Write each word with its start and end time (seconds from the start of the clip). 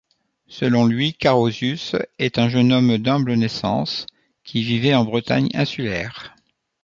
Selon 0.47 0.87
lui 0.87 1.13
Carausius 1.13 1.95
est 2.17 2.39
un 2.39 2.49
jeune 2.49 2.73
homme 2.73 2.97
d'humble 2.97 3.35
naissance 3.35 4.07
qui 4.43 4.63
vivait 4.63 4.95
en 4.95 5.05
Bretagne 5.05 5.49
insulaire. 5.53 6.35